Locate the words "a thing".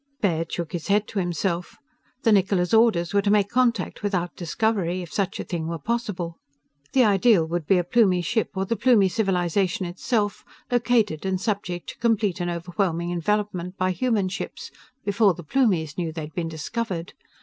5.39-5.67